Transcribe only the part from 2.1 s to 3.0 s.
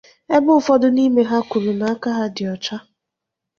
ha dị ọcha.